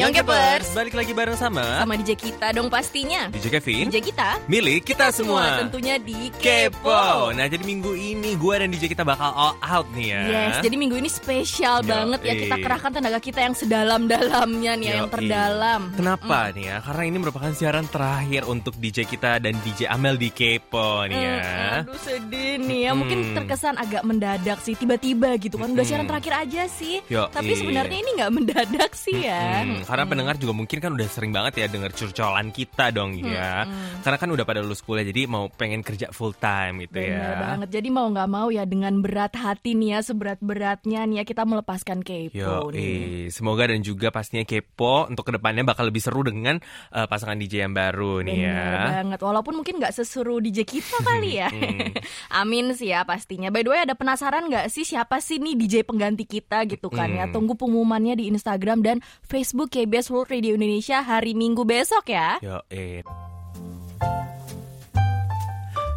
[0.00, 0.72] Annyeong Kepers.
[0.72, 3.28] Balik lagi bareng sama Sama DJ kita dong pastinya.
[3.28, 3.84] DJ Kevin.
[3.92, 4.40] DJ kita.
[4.48, 7.28] Milik kita, semua, Tentunya di Kepo.
[7.36, 10.20] Nah jadi minggu ini gue dan DJ kita bakal all out nih ya.
[10.24, 12.32] Yes, jadi minggu ini spesial banget ya.
[12.32, 15.92] Kita kerahkan tenaga kita yang sedalam-dalamnya nih, ya, yang terdalam.
[15.92, 16.76] Kenapa nih ya?
[16.80, 21.36] Karena ini merupakan siaran terakhir untuk DJ kita dan DJ Amel di Kepo nih ya.
[21.36, 23.36] Hmm, aduh sedih nih ya, mungkin Hmm.
[23.36, 25.68] terkesan agak mendadak sih, tiba-tiba gitu kan.
[25.68, 27.04] Udah siaran terakhir aja sih.
[27.04, 27.28] Yoi.
[27.28, 29.60] Tapi sebenarnya ini nggak mendadak sih ya.
[29.60, 33.66] Hmm, karena pendengar juga mungkin kan udah sering banget ya denger curcolan kita dong ya.
[34.00, 37.40] Karena kan udah pada lulus kuliah jadi mau pengen kerja full time gitu Bener ya.
[37.42, 37.68] banget.
[37.74, 42.06] Jadi mau nggak mau ya dengan berat hati nih ya, seberat-beratnya nih ya kita melepaskan
[42.06, 43.28] kepo Yo, nih.
[43.34, 46.62] semoga dan juga pastinya kepo untuk ke depannya bakal lebih seru dengan
[46.94, 48.60] eh, pasangan DJ yang baru nih ya.
[48.62, 51.50] Bener banget, walaupun mungkin nggak seseru DJ kita kali ya.
[51.50, 51.90] Hmm.
[52.40, 53.50] Amin sih ya pastinya.
[53.50, 57.10] By the way ada penasaran nggak sih siapa sih nih DJ pengganti kita gitu kan
[57.10, 57.26] ya?
[57.26, 57.34] Hmm.
[57.34, 62.36] Tunggu pengumumannya di Instagram dan Facebook KBS World Radio Indonesia hari Minggu besok ya.
[62.44, 63.00] Yo, eh.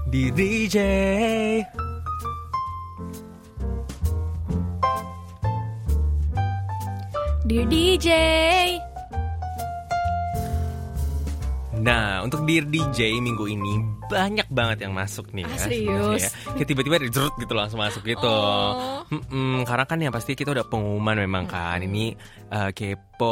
[0.08, 0.78] Di DJ.
[7.44, 8.08] Dear DJ.
[11.84, 15.52] Nah, untuk Dear DJ minggu ini banyak banget yang masuk nih ya.
[15.52, 15.92] Ah, serius?
[15.92, 16.31] sebenarnya ya.
[16.56, 18.23] Kayak tiba-tiba di jerut gitu langsung masuk gitu.
[18.23, 19.03] Oh.
[19.12, 22.16] Mm-mm, karena kan yang pasti kita udah pengumuman memang kan ini
[22.47, 22.72] eh,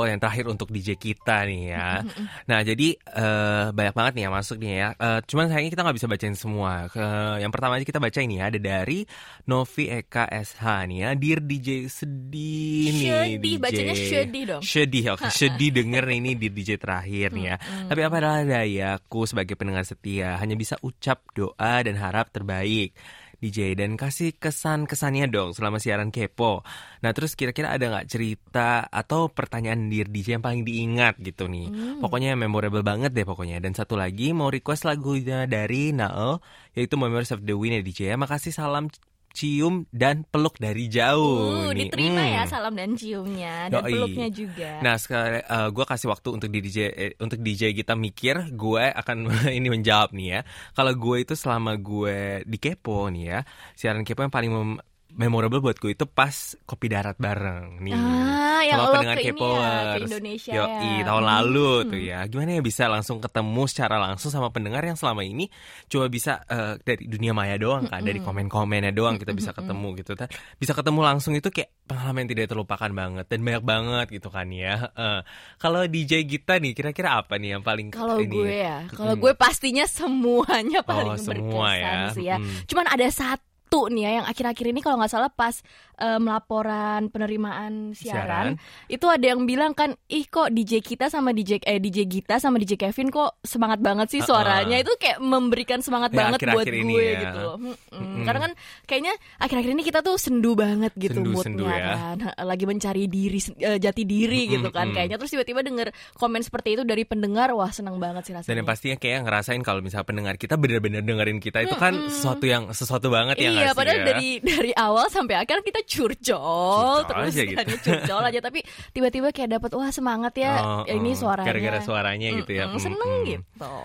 [0.03, 2.01] yang terakhir untuk DJ kita nih ya.
[2.45, 4.89] Nah jadi eh, banyak banget nih yang masuk nih ya.
[4.95, 6.73] Eh, cuman sayangnya kita nggak bisa bacain semua.
[6.87, 9.03] Ke- yang pertama aja kita baca ini ya ada dari
[9.45, 11.09] Novi Eka SH nih ya.
[11.15, 13.01] Dear DJ sedih nih.
[13.01, 13.57] Sedih, DJ.
[13.59, 14.61] bacanya sedih dong.
[14.61, 17.55] Sedih, oke sedih denger ini di DJ terakhir nih ya.
[17.87, 22.93] Tapi apa adalah dayaku sebagai pendengar setia hanya bisa ucap doa dan harap terbaik.
[23.41, 26.61] DJ dan kasih kesan-kesannya dong selama siaran kepo.
[27.01, 31.97] Nah terus kira-kira ada nggak cerita atau pertanyaan dir DJ yang paling diingat gitu nih.
[31.97, 33.57] Pokoknya memorable banget deh pokoknya.
[33.57, 36.37] Dan satu lagi mau request lagunya dari Nael
[36.77, 38.15] yaitu Memories of the Wind ya DJ ya.
[38.15, 38.93] Makasih salam
[39.31, 41.51] cium dan peluk dari jauh.
[41.51, 41.87] Uh, nih.
[41.87, 42.35] diterima Hmm.
[42.35, 43.91] ya salam dan ciumnya dan Yoi.
[43.95, 44.71] peluknya juga.
[44.83, 49.17] Nah sekarang gue kasih waktu untuk di DJ eh, untuk DJ kita mikir gue akan
[49.57, 50.39] ini menjawab nih ya.
[50.75, 53.39] Kalau gue itu selama gue di kepo nih ya
[53.73, 54.81] siaran kepo yang paling mem-
[55.13, 56.31] memorable buat gue itu pas
[56.63, 57.93] kopi darat bareng nih.
[57.93, 61.03] Ah, yang sama lo pendengar ini ya, Yoi, ya.
[61.03, 61.31] tahun Hmm.
[61.33, 62.19] lalu tuh ya.
[62.25, 65.49] Gimana ya bisa langsung ketemu secara langsung sama pendengar yang selama ini
[65.85, 70.13] cuma bisa eh, dari dunia maya doang kan, dari komen-komennya doang kita bisa ketemu gitu.
[70.13, 74.29] Dan bisa ketemu langsung itu kayak pengalaman yang tidak terlupakan banget dan banyak banget gitu
[74.29, 74.75] kan ya.
[74.91, 75.21] Eh,
[75.57, 79.21] kalau DJ kita nih kira-kira apa nih yang paling Kalau gue ya, kalau Mm.
[79.21, 82.13] gue pastinya semuanya paling Oh, semua berkesan ya.
[82.13, 82.37] sih ya.
[82.39, 82.63] Mm.
[82.65, 85.63] Cuman ada satu nih ya yang akhir-akhir ini kalau nggak salah pas
[86.01, 88.57] em, laporan penerimaan siaran,
[88.87, 92.57] itu ada yang bilang kan, ih kok DJ kita sama DJ eh DJ Gita sama
[92.57, 96.73] DJ Kevin kok semangat banget sih suaranya itu kayak memberikan semangat Ya, banget buat akhir-akhir
[96.73, 97.21] gue ini ya.
[97.21, 97.45] gitu.
[97.53, 97.75] Mm-mm.
[97.93, 98.23] Mm-mm.
[98.23, 98.51] Karena kan
[98.83, 101.79] kayaknya akhir-akhir ini kita tuh sendu banget gitu Sendu, moodnya sendu ya.
[101.79, 106.73] kan, lagi mencari diri eh, jati diri gitu kan kayaknya terus tiba-tiba denger komen seperti
[106.73, 108.49] itu dari pendengar wah seneng banget sih rasanya.
[108.49, 112.43] Dan yang pastinya kayak ngerasain kalau misalnya pendengar kita bener-bener dengerin kita itu kan sesuatu
[112.43, 114.05] yang sesuatu banget ya Iya, sih padahal ya?
[114.07, 117.77] dari dari awal sampai akhir kita curcol, Curcol terus aja gitu.
[117.83, 118.59] curcol aja tapi
[118.89, 121.47] tiba-tiba kayak dapat wah semangat ya Oh, ini oh, suaranya.
[121.47, 122.65] gara-gara suaranya gitu ya.
[122.65, 123.25] Mm-mm, Mm, seneng mm.
[123.27, 123.75] gitu.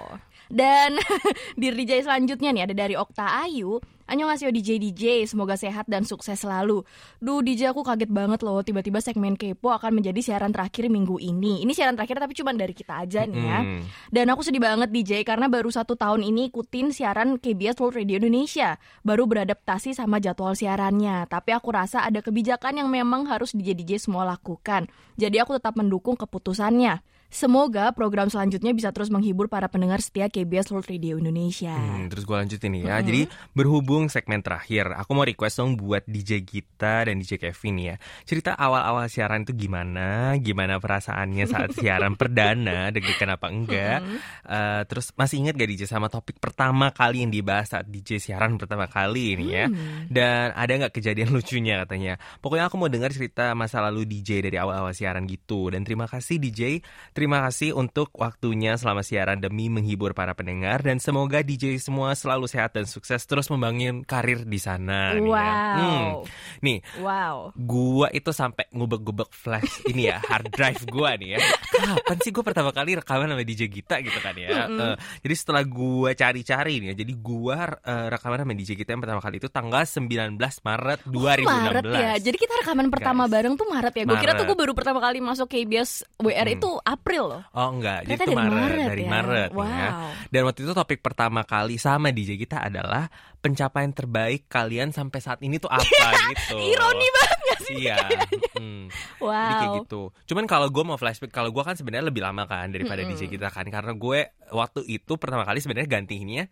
[0.46, 0.90] Dan
[1.60, 3.82] di DJ selanjutnya nih ada dari Okta Ayu.
[4.06, 6.86] Annyeonghaseyo DJ DJ, semoga sehat dan sukses selalu.
[7.18, 11.66] Duh DJ aku kaget banget loh, tiba-tiba segmen Kepo akan menjadi siaran terakhir minggu ini.
[11.66, 13.58] Ini siaran terakhir tapi cuma dari kita aja nih ya.
[13.66, 13.80] Mm.
[14.14, 18.22] Dan aku sedih banget DJ karena baru satu tahun ini ikutin siaran KBS World Radio
[18.22, 18.78] Indonesia.
[19.02, 21.26] Baru beradaptasi sama jadwal siarannya.
[21.26, 24.86] Tapi aku rasa ada kebijakan yang memang harus DJ DJ semua lakukan.
[25.18, 27.15] Jadi aku tetap mendukung keputusannya.
[27.26, 31.74] Semoga program selanjutnya bisa terus menghibur para pendengar setia KBS World Radio Indonesia.
[31.74, 33.02] Hmm, terus gue lanjutin nih ya.
[33.02, 33.22] Jadi
[33.52, 37.94] berhubung segmen terakhir, aku mau request dong buat DJ Gita dan DJ Kevin ya.
[38.22, 40.38] Cerita awal-awal siaran itu gimana?
[40.38, 42.94] Gimana perasaannya saat siaran perdana?
[42.94, 43.98] Deg-degan apa enggak?
[44.46, 48.54] Eh, terus masih ingat gak DJ sama topik pertama kali yang dibahas saat DJ siaran
[48.54, 49.66] pertama kali ini ya?
[50.06, 52.16] Dan ada nggak kejadian lucunya katanya?
[52.38, 55.74] Pokoknya aku mau dengar cerita masa lalu DJ dari awal-awal siaran gitu.
[55.74, 56.80] Dan terima kasih DJ
[57.16, 62.44] Terima kasih untuk waktunya selama siaran demi menghibur para pendengar dan semoga DJ semua selalu
[62.44, 65.16] sehat dan sukses terus membangun karir di sana.
[65.16, 65.32] nih ya.
[65.32, 65.72] Wow.
[65.74, 66.12] Hmm.
[66.60, 67.36] Nih, Wow.
[67.56, 71.38] gua itu sampai ngubek-ngubek flash ini ya hard drive gua nih ya
[71.72, 74.76] kapan sih gua pertama kali rekaman sama DJ Gita gitu kan ya Mm-mm.
[74.76, 79.00] Eh, jadi setelah gua cari-cari nih ya jadi gua eh, rekaman sama DJ Gita yang
[79.00, 82.12] pertama kali itu tanggal 19 Maret 2016 Maret ya.
[82.18, 83.32] Jadi kita rekaman pertama Guys.
[83.32, 84.04] bareng tuh Maret ya.
[84.04, 86.54] Gue kira tuh gue baru pertama kali masuk KBS WR Hmm.
[86.54, 86.70] itu
[87.06, 87.42] April loh.
[87.54, 89.10] Oh enggak, jadi itu dari Maret, Maret dari ya.
[89.14, 89.62] Maret Wow.
[89.70, 89.88] ya.
[90.26, 93.06] Dan waktu itu topik pertama kali sama DJ kita adalah
[93.38, 95.86] pencapaian terbaik kalian sampai saat ini tuh apa
[96.34, 96.58] gitu.
[96.58, 97.74] Ironi banget gak sih?
[97.86, 97.96] Iya.
[98.58, 98.90] hmm.
[99.22, 99.30] Wow.
[99.38, 100.02] Jadi kayak gitu.
[100.26, 103.14] Cuman kalau gue mau flashback, kalau gue kan sebenarnya lebih lama kan daripada Mm-mm.
[103.14, 104.18] DJ kita kan, karena gue
[104.50, 106.50] waktu itu pertama kali sebenarnya gantinya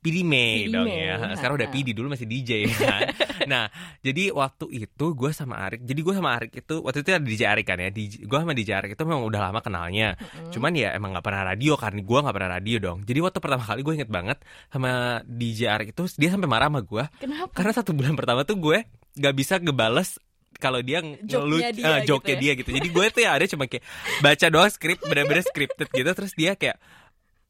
[0.00, 1.36] PD May PD dong May, ya.
[1.36, 1.68] Sekarang udah.
[1.68, 3.12] PD dulu masih DJ kan.
[3.52, 3.64] nah,
[4.00, 7.42] jadi waktu itu gue sama Arik, jadi gue sama Arik itu waktu itu ada DJ
[7.52, 7.90] Arik kan ya.
[8.24, 10.14] Gue sama DJ Arik itu memang udah lama kenalnya.
[10.16, 10.52] Mm-mm.
[10.54, 12.98] Cuman ya emang nggak pernah radio karena gue nggak pernah radio dong.
[13.04, 14.38] Jadi waktu pertama kali gue inget banget
[14.72, 17.52] sama DJ Arik itu dia sampai marah sama gue Kenapa?
[17.52, 18.78] karena satu bulan pertama tuh gue
[19.18, 20.16] nggak bisa ngebales
[20.62, 22.38] kalau dia ngelu- dia eh, gitu ya.
[22.38, 22.70] dia gitu.
[22.70, 23.82] Jadi gue tuh ya ada cuma kayak
[24.22, 26.78] baca doang skrip bener-bener scripted gitu terus dia kayak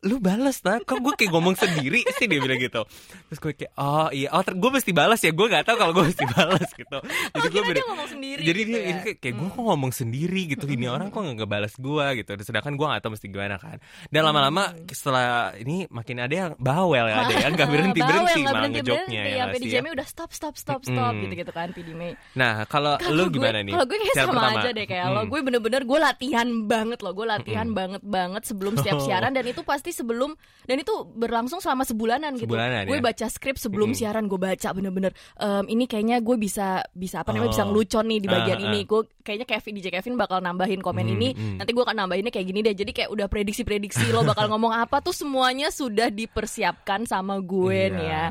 [0.02, 2.82] lu balas lah kok gue kayak ngomong sendiri sih dia bilang gitu
[3.24, 6.04] terus gue kayak oh iya oh gue mesti balas ya gue nggak tahu kalau gue
[6.04, 8.84] mesti balas gitu Oh, jadi gue kira bener ngomong sendiri jadi gitu dia ya.
[8.84, 9.54] ini kayak, gue Hmm.
[9.54, 13.12] kok ngomong sendiri gitu ini orang kok nggak ngebalas gue gitu sedangkan gue nggak tahu
[13.12, 13.78] mesti gimana kan
[14.08, 14.86] dan lama-lama Hmm.
[14.88, 19.42] setelah ini makin ada yang bawel ya ada yang nggak berhenti berhenti malah ngejoknya ya
[19.44, 19.80] Sampai di ya?
[19.84, 21.22] udah stop stop stop stop Mm-mm.
[21.24, 22.16] gitu gitu kan PD May.
[22.32, 23.70] Nah, kalau lu gue- gimana nih?
[23.70, 24.58] Kalau gue kayak sama pertama.
[24.58, 25.20] aja deh kayak lo.
[25.20, 25.28] Hmm.
[25.28, 27.12] Gue bener-bener gue latihan banget loh.
[27.12, 27.76] Gue latihan Mm-mm.
[27.76, 32.48] banget banget sebelum setiap siaran dan itu pasti sebelum dan itu berlangsung selama sebulanan gitu.
[32.48, 33.02] Sebulanan, gue ya?
[33.02, 33.98] baca skrip sebelum Mm-mm.
[33.98, 37.54] siaran gue baca bener-bener "Em, ini kayaknya gue bisa bisa apa namanya Oh.
[37.54, 38.68] bisa ngelucon nih di bagian Ah, ah.
[38.68, 38.80] ini.
[38.82, 41.28] Gue kayaknya Kevin DJ Kevin bakal nambahin komen Hmm, ini.
[41.30, 41.56] hmm.
[41.56, 42.74] Nanti gue akan nambahinnya kayak gini deh.
[42.74, 47.92] Jadi kayak udah prediksi-prediksi lo bakal ngomong apa tuh semuanya sudah dipersiapkan sama gue Iya.
[47.92, 48.24] nih ya.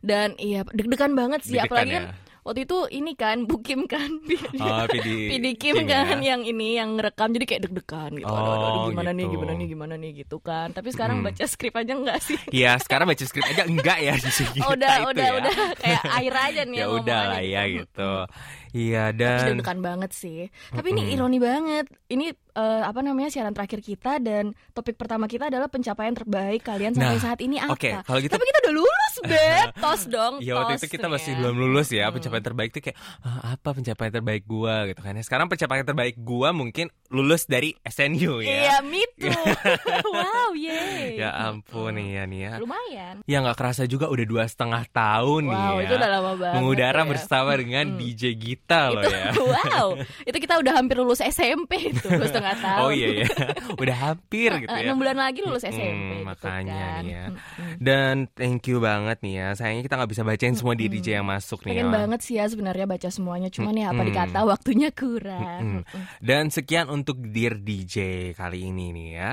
[0.00, 2.02] Dan iya deg-degan banget sih Deg-degan apalagi ya?
[2.44, 4.20] Waktu itu ini kan Bukim kan
[4.60, 6.36] Oh, PD, PD Kim Kim kan ya.
[6.36, 8.28] yang ini yang ngerekam jadi kayak deg-degan gitu.
[8.28, 9.34] Aduh, aduh, aduh, Oh, gimana nih, gitu.
[9.34, 10.68] gimana nih, gimana nih gitu kan.
[10.70, 11.26] Tapi sekarang Mm.
[11.26, 12.36] baca skrip aja enggak sih?
[12.54, 15.32] Iya, sekarang baca skrip aja enggak ya di sini Oh, udah, itu udah, ya.
[15.34, 17.80] udah kayak air aja nih ya udah lah ya gitu.
[17.80, 18.12] gitu.
[18.74, 20.38] Iya Tapi dan deg-degan banget sih.
[20.68, 21.14] Tapi ini Mm-mm.
[21.16, 21.86] ironi banget.
[22.06, 26.92] Ini eh, apa namanya siaran terakhir kita dan topik pertama kita adalah pencapaian terbaik kalian
[26.92, 27.74] sampai Nah, saat ini apa?
[28.00, 29.68] kalau gitu- Tapi kita udah lulus, Beb.
[29.76, 30.34] Tos dong.
[30.38, 31.38] Iya waktu tos itu kita masih ya.
[31.40, 32.14] belum lulus ya Hmm.
[32.14, 36.14] pencapaian terbaik tuh kayak "Ah, apa pencapaian terbaik gua gitu kan ya sekarang pencapaian terbaik
[36.16, 39.30] gua mungkin lulus dari SNU ya Iya, me too.
[40.10, 41.14] wow, yeay.
[41.16, 42.04] ya ampun Mm-mm.
[42.04, 43.14] iya nih ya Lumayan.
[43.22, 46.54] ya nggak kerasa juga udah dua setengah tahun nih Wow, ya itu udah lama banget.
[46.54, 47.08] mengudara ya.
[47.08, 47.96] bersama dengan Mm.
[47.96, 49.86] DJ Gita loh itu ya wow
[50.22, 53.26] itu kita udah hampir lulus SMP itu dua setengah tahun Oh iya ya,
[53.72, 54.82] udah hampir gitu ya.
[54.82, 55.86] enam bulan lagi lulus SMP
[56.16, 57.00] gitu makanya kan.
[57.00, 57.24] nih ya.
[57.76, 59.48] Dan thank you banget nih ya.
[59.52, 61.92] Sayangnya kita nggak bisa bacain semua di DJ yang masuk nih pengen ya.
[61.94, 65.84] banget sih ya sebenarnya baca semuanya cuman ya apa dikata waktunya kurang.
[66.18, 69.30] Dan sekian untuk Dear DJ kali ini nih ya.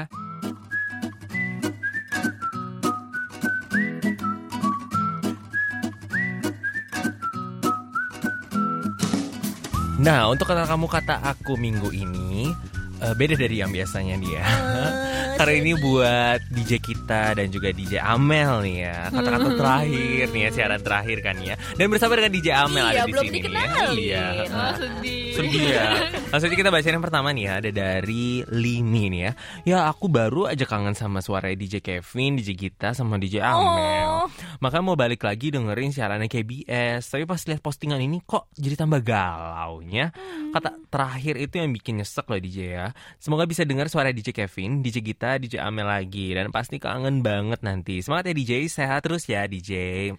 [10.02, 12.52] Nah, untuk kata kamu kata aku minggu ini
[13.02, 14.46] eh, beda dari yang biasanya nih ya.
[15.42, 18.98] Karena ini buat DJ kita dan juga DJ Amel nih ya.
[19.10, 21.56] Kata-kata terakhir nih ya, siaran terakhir kan ya.
[21.74, 23.90] Dan bersama dengan DJ Amel iya ada di belum sini nih ya.
[23.92, 24.26] Iya.
[24.54, 25.88] oh, sedih Sedih ya.
[26.30, 29.32] Langsung aja kita bacain yang pertama nih ya, ada dari Lini nih ya.
[29.66, 34.30] Ya aku baru aja kangen sama suara DJ Kevin, DJ Gita sama DJ Amel.
[34.30, 34.30] oh
[34.62, 37.02] Makanya mau balik lagi dengerin siarannya KBS.
[37.10, 40.14] Tapi pas lihat postingan ini kok jadi tambah galaunya.
[40.54, 42.88] Kata terakhir itu yang bikin nyesek loh DJ ya.
[43.18, 46.32] Semoga bisa dengar suara DJ Kevin, DJ Gita, DJ Amel lagi.
[46.32, 48.00] Dan pasti kangen banget nanti.
[48.00, 49.72] Semangat ya DJ, sehat terus ya DJ.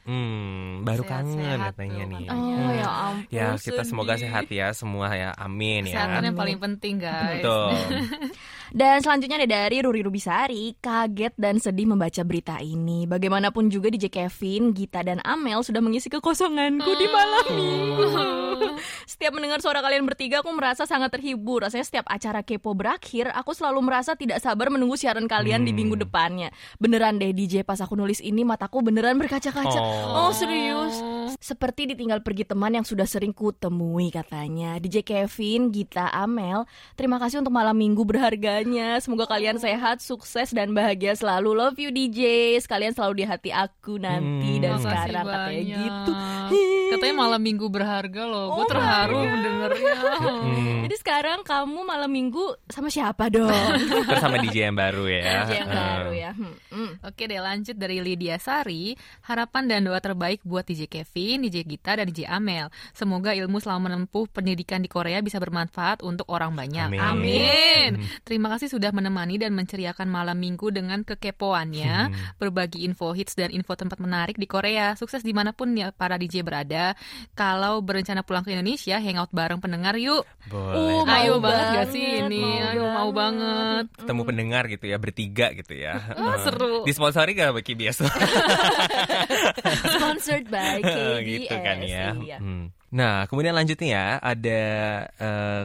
[0.02, 2.26] Hmm, baru kangen Sehat-sehat katanya tuh nih.
[2.26, 2.70] oh Hmm.
[2.72, 4.22] ya ampun Ya kita semoga sedih.
[4.24, 5.30] sehat ya semua ya.
[5.34, 5.96] Amin ya.
[5.98, 7.40] Kesehatan yang paling penting guys.
[7.40, 7.72] Betul.
[8.72, 13.04] Dan selanjutnya ada dari Ruri Rubisari, kaget dan sedih membaca berita ini.
[13.04, 18.04] Bagaimanapun juga DJ Kevin, Gita, dan Amel sudah mengisi kekosonganku di malam minggu.
[19.12, 21.68] Setiap mendengar suara kalian bertiga, aku merasa sangat terhibur.
[21.68, 25.78] Rasanya setiap acara kepo berakhir, aku selalu merasa tidak sabar menunggu siaran kalian di Hmm.
[25.84, 26.48] minggu depannya.
[26.80, 29.80] Beneran deh DJ, pas aku nulis ini mataku beneran berkaca-kaca.
[29.80, 30.28] Oh.
[30.28, 30.96] Oh serius?
[31.38, 34.80] Seperti ditinggal pergi teman yang sudah sering kutemui katanya.
[34.80, 36.64] DJ Kevin, Gita, Amel,
[36.96, 38.02] terima kasih untuk malam minggu
[38.64, 39.00] berharganya.
[39.00, 41.50] Semoga kalian sehat, sukses dan bahagia selalu.
[41.52, 42.21] Love you DJ.
[42.59, 44.62] Sekalian selalu di hati aku nanti Hmm.
[44.62, 45.78] dan Makasih sekarang katanya banyak.
[45.78, 46.12] gitu.
[46.92, 49.95] Katanya malam minggu berharga loh gue terharu mendengarnya.
[50.21, 50.81] Hmm.
[50.85, 53.49] Jadi sekarang kamu malam minggu sama siapa dong?
[54.07, 55.25] Terus sama DJ yang baru ya.
[55.42, 55.78] DJ yang Hmm.
[55.81, 56.31] baru ya.
[56.33, 56.90] Hmm, hmm.
[57.02, 58.92] Oke deh lanjut dari Lydia Sari
[59.23, 63.88] Harapan dan doa terbaik buat DJ Kevin, DJ Gita, dan DJ Amel Semoga ilmu selama
[63.88, 67.00] menempuh pendidikan di Korea bisa bermanfaat untuk orang banyak Amin.
[67.00, 67.90] Amin.
[68.23, 72.14] Terima kasih sudah menemani dan menceriakan malam minggu dengan kekepoannya Hmm.
[72.37, 76.18] Berbagi info hits dan info tempat menarik di Korea Sukses di mana pun ya para
[76.18, 76.92] DJ berada
[77.32, 80.76] Kalau berencana pulang ke Indonesia, hangout bareng pendengar yuk Boleh.
[80.76, 82.42] Oh, mau Ayo banget gak banget, sih ini?
[82.42, 85.94] mau Ayo mau banget Ketemu pendengar gitu ya, bertiga gitu ya.
[85.97, 86.37] Hmm.
[86.44, 86.82] seru.
[86.85, 87.99] Disponsori gak sama KBS?
[89.97, 91.23] Sponsored by KBS.
[91.32, 92.06] gitu kan ya.
[92.18, 92.38] Iya.
[92.42, 92.66] Hmm.
[92.92, 94.61] Nah, kemudian lanjutnya ya, ada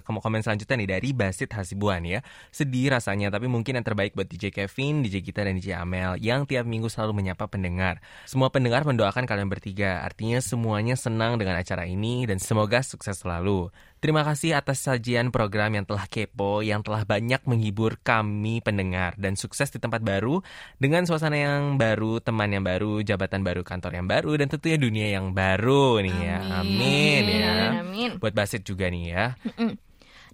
[0.08, 2.24] komen komen selanjutnya nih dari Basit Hasibuan ya.
[2.56, 6.48] Sedih rasanya, tapi mungkin yang terbaik buat DJ Kevin, DJ Gita, dan DJ Amel yang
[6.48, 8.00] tiap minggu selalu menyapa pendengar.
[8.24, 13.76] Semua pendengar mendoakan kalian bertiga, artinya semuanya senang dengan acara ini dan semoga sukses selalu.
[13.98, 19.34] Terima kasih atas sajian program yang telah kepo, yang telah banyak menghibur kami pendengar dan
[19.34, 20.46] sukses di tempat baru
[20.78, 25.08] dengan suasana yang baru, teman yang baru, jabatan baru, kantor yang baru dan tentunya dunia
[25.18, 26.38] yang baru nih ya.
[26.62, 27.56] Amin, ya.
[27.82, 28.10] Amin.
[28.22, 29.26] Buat Basit juga nih ya.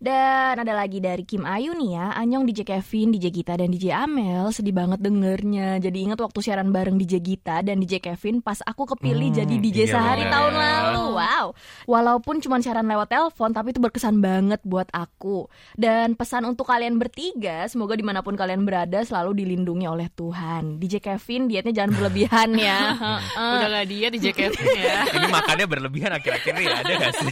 [0.03, 3.95] Dan ada lagi dari Kim Ayu nih ya, Anyong DJ Kevin, DJ Gita dan DJ
[3.95, 5.79] Amel sedih banget dengernya.
[5.79, 9.55] Jadi ingat waktu siaran bareng DJ Gita dan DJ Kevin pas aku kepilih Hmm, jadi
[9.55, 10.59] DJ iya sehari bener tahun ya.
[10.59, 11.05] lalu.
[11.15, 11.45] Wow.
[11.87, 15.47] Walaupun cuma siaran lewat telepon tapi itu berkesan banget buat aku.
[15.79, 20.83] Dan pesan untuk kalian bertiga, semoga di mana pun kalian berada selalu dilindungi oleh Tuhan.
[20.83, 22.91] DJ Kevin dietnya jangan berlebihan ya.
[23.07, 23.55] Heeh.
[23.55, 27.31] Udah gak dia DJ Kevin ya Ini makannya berlebihan akhir-akhir ini ada gak sih?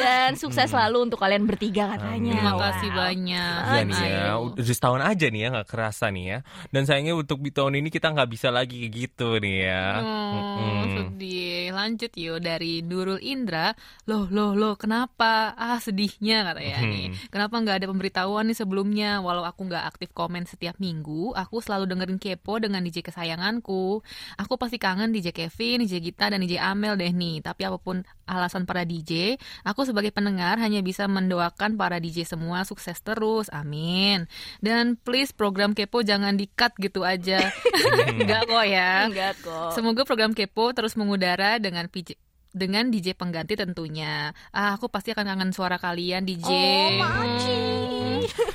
[0.00, 2.32] Dan sukses selalu untuk kalian bertiga katanya.
[2.32, 2.60] Terima Wow.
[2.62, 6.38] kasih banyak Iya nih ya, udah setahun aja nih ya nggak kerasa nih ya.
[6.68, 9.84] Dan sayangnya untuk di tahun ini kita nggak bisa lagi kayak gitu nih ya.
[9.98, 10.82] Oh, Mm-mm.
[10.96, 11.48] sedih.
[11.70, 13.72] Lanjut yuk dari Nurul Indra.
[14.04, 15.54] Loh, loh, loh, kenapa?
[15.54, 16.90] Ah, sedihnya katanya Hmm.
[16.90, 17.06] nih.
[17.28, 19.10] Kenapa nggak ada pemberitahuan nih sebelumnya?
[19.18, 24.02] Walau aku nggak aktif komen setiap minggu, aku selalu dengerin kepo dengan DJ kesayanganku.
[24.36, 27.40] Aku pasti kangen DJ Kevin, DJ Gita, dan DJ Amel deh nih.
[27.40, 32.62] Tapi apa pun alasan para DJ, aku sebagai pendengar hanya bisa mendoakan para DJ semua
[32.62, 33.50] sukses terus.
[33.50, 34.30] Amin.
[34.62, 37.50] Dan please program kepo jangan di-cut gitu aja.
[38.14, 39.10] Enggak kok ya.
[39.10, 39.74] Enggak kok.
[39.74, 42.14] Semoga program Kepo terus mengudara dengan PJ
[42.50, 44.34] dengan DJ pengganti tentunya.
[44.50, 46.50] Ah, aku pasti akan kangen suara kalian DJ.
[46.50, 47.99] Oh, Maci.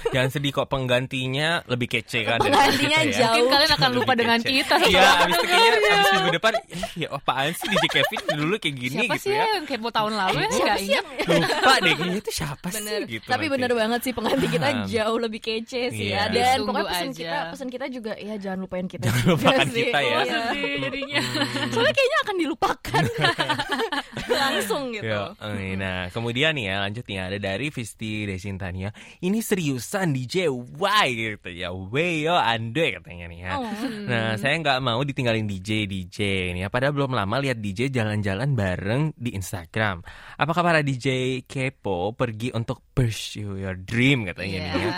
[0.08, 2.38] Jangan sedih kok penggantinya lebih kece kan.
[2.38, 3.34] Penggantinya kita jauh.
[3.36, 4.52] Mungkin kalian akan lupa dengan kece.
[4.56, 4.76] kita.
[4.86, 6.54] Iya, abis itu kayaknya abis minggu depan,
[6.96, 9.46] ya apaan sih DJ Kevin dulu kayak gini Siapa gitu sih ya.
[9.52, 10.50] yang Kepo tahun lalu ya?
[10.52, 11.06] Siapa sih ingat.
[11.06, 13.00] yang- Lupa deh kayaknya itu siapa Bener.
[13.02, 13.26] sih gitu.
[13.26, 13.54] Tapi nanti.
[13.56, 14.86] bener banget sih pengganti kita Hmm.
[14.86, 16.16] jauh lebih kece sih Iya.
[16.16, 16.24] ya.
[16.28, 17.18] Dan Ditunggu pokoknya pesan aja.
[17.18, 19.04] kita, pesan kita juga ya jangan lupain kita.
[19.06, 19.84] Jangan lupakan sih.
[19.84, 20.18] kita ya.
[20.18, 20.24] Iya.
[20.46, 21.20] Sedih jadinya.
[21.68, 23.04] Soalnya kayaknya akan dilupakan
[24.52, 25.10] langsung gitu.
[25.10, 28.92] Ya, eh, nah kemudian nih ya lanjut nih ada dari Visti Desinta nih ya.
[29.26, 31.74] Ini seriusan DJ why gitu ya.
[31.74, 33.52] Weyo ande katanya nih ya.
[33.58, 33.66] Oh.
[34.06, 36.70] Nah saya nggak mau ditinggalin DJ DJ nih ya.
[36.70, 40.06] Padahal belum lama lihat DJ jalan-jalan bareng di Instagram.
[40.36, 44.80] Apakah para DJ kepo pergi untuk pursue your dream katanya nih ya.
[44.80, 44.92] Iya.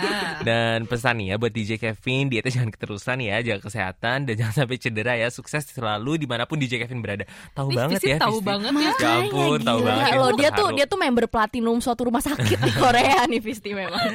[0.46, 4.54] Dan pesan nih ya buat DJ Kevin dietnya jangan keterusan ya, jaga kesehatan dan jangan
[4.64, 5.28] sampai cedera ya.
[5.34, 7.26] Sukses selalu di mana pun DJ Kevin berada.
[7.58, 8.16] Tahu banget ya.
[8.22, 8.92] tahu banget ya.
[8.98, 9.88] Ya ampun, tahu gila.
[9.88, 10.04] banget.
[10.04, 13.70] ya, Loh, dia tuh dia tuh member platinum suatu rumah sakit di Korea nih Visti
[13.70, 13.94] memang.
[13.94, 14.08] Nah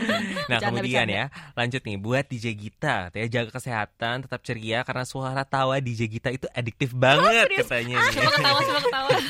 [0.53, 1.13] Bercanda, kemudian bercanda.
[1.13, 6.01] ya lanjut nih buat DJ Gita ya jaga kesehatan tetap ceria karena suara tawa DJ
[6.07, 7.65] Gita itu adiktif banget serius?
[7.65, 8.13] katanya nih.
[8.13, 9.09] Coba ketawa, coba ketawa.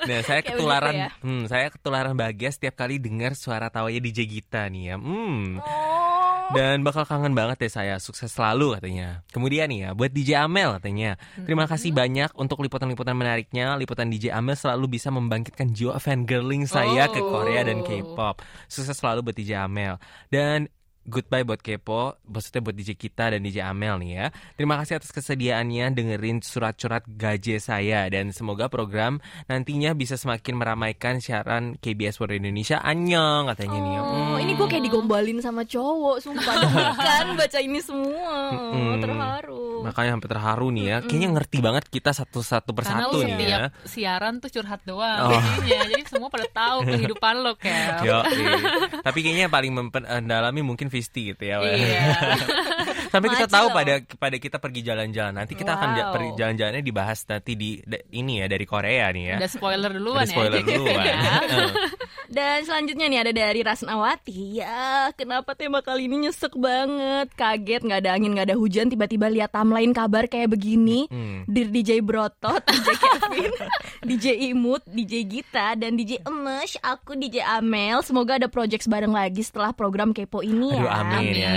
[0.00, 1.08] Nah saya Kayak ketularan ya.
[1.20, 4.96] hmm, saya ketularan bahagia setiap kali dengar suara tawanya DJ Gita nih ya.
[4.96, 5.58] Hmm.
[5.58, 6.19] Oh.
[6.50, 7.94] Dan bakal kangen banget deh saya.
[8.02, 9.22] Sukses selalu katanya.
[9.30, 11.14] Kemudian nih ya Buat DJ Amel katanya.
[11.46, 13.78] Terima kasih banyak Untuk liputan-liputan menariknya.
[13.78, 17.28] Liputan DJ Amel selalu bisa membangkitkan Jiwa fangirling saya Ke Oh.
[17.30, 18.42] Korea dan K-pop.
[18.66, 20.00] Sukses selalu buat DJ Amel.
[20.32, 20.66] Dan
[21.02, 24.26] Goodbye buat Kepo, maksudnya buat DJ kita dan DJ Amel nih ya.
[24.52, 29.16] Terima kasih atas kesediaannya dengerin surat-surat gaje saya dan semoga program
[29.46, 32.78] nantinya bisa semakin meramaikan siaran KBS World Indonesia.
[32.78, 33.92] Anyong katanya nih.
[33.92, 34.00] ya.
[34.00, 34.36] Oh, Hmm.
[34.38, 36.54] ini gue kayak digombalin sama cowok, sumpah
[36.94, 39.00] kan baca ini semua, Mm-mm.
[39.00, 39.66] terharu.
[39.82, 40.96] Makanya sampai terharu nih ya.
[41.00, 43.66] Kayaknya ngerti banget kita satu-satu Karena persatu lu nih setiap ya.
[43.82, 45.40] siaran tuh curhat doang Oh.
[45.58, 45.80] jadinya.
[45.90, 48.04] Jadi semua pada tahu kehidupan lo, Kel.
[48.04, 48.20] Yo,
[49.00, 51.62] Tapi kayaknya yang paling mendalami mungkin Visti gitu ya.
[51.62, 52.02] Iya.
[53.12, 53.74] Sampai kita Maci tahu loh.
[53.74, 55.34] pada pada kita pergi jalan-jalan.
[55.34, 56.10] Nanti kita akan Wow.
[56.10, 57.78] pergi jalan-jalannya dibahas nanti di
[58.12, 59.36] ini ya dari Korea nih ya.
[59.42, 60.66] Udah spoiler duluan Ada spoiler ya.
[60.68, 61.06] duluan.
[61.20, 61.32] Ya.
[62.30, 64.54] Dan selanjutnya nih ada dari Rasnawati.
[64.54, 67.26] Ya, kenapa tema kali ini nyesek banget?
[67.34, 68.86] Kaget, nggak ada angin, nggak ada hujan.
[68.86, 71.10] Tiba-tiba lihat timeline kabar kayak begini.
[71.10, 71.42] Hmm.
[71.44, 73.50] Dir DJ Brotot, DJ Kevin,
[74.06, 76.78] DJ Imut, DJ Gita, dan DJ Emesh.
[76.78, 77.98] Aku DJ Amel.
[78.00, 80.79] Semoga ada project bareng lagi setelah program Kepo ini ya.
[80.80, 81.56] Aduh, amin ya.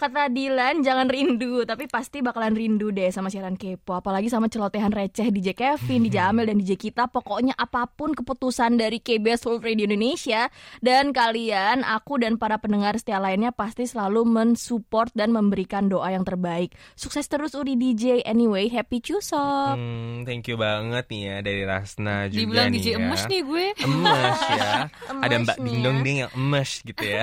[0.00, 4.88] Kata Dilan jangan rindu Tapi pasti bakalan rindu deh sama siaran kepo Apalagi sama celotehan
[4.88, 9.60] receh DJ Kevin, DJ Amel, dan DJ kita Pokoknya apa pun keputusan dari KBS World
[9.60, 10.48] Radio Indonesia
[10.80, 16.24] Dan kalian, aku dan para pendengar setia lainnya Pasti selalu mensupport dan memberikan doa yang
[16.24, 21.62] terbaik Sukses terus Uri DJ Anyway, happy Chuseok Hmm, thank you banget nih ya dari
[21.68, 22.96] Rasna juga Dibilang nih DJ ya.
[22.96, 23.66] emes nih gue.
[23.84, 24.70] Emes ya.
[25.28, 26.04] Ada Mbak nih Dingdong ya.
[26.04, 27.22] ding yang emes gitu ya.